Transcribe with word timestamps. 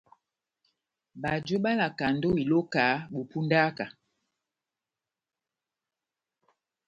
Bajo 1.21 1.55
bálakandi 1.63 2.25
ó 2.31 2.33
iloka 2.43 2.85
bó 3.11 3.19
pundaka. 3.31 3.85